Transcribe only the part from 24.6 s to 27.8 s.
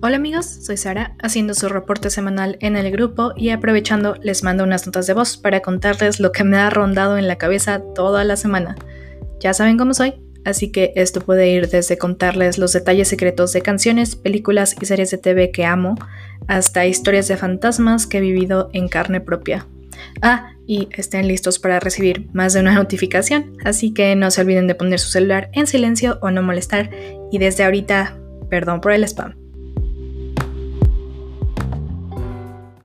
de poner su celular en silencio o no molestar, y desde